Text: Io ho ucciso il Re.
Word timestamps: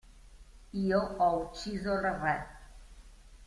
Io 0.85 1.01
ho 1.19 1.29
ucciso 1.43 1.91
il 1.99 2.11
Re. 2.21 2.35